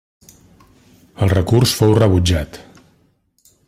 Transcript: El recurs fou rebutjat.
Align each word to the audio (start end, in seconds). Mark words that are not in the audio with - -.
El 1.25 1.33
recurs 1.35 1.77
fou 1.81 1.95
rebutjat. 2.01 2.61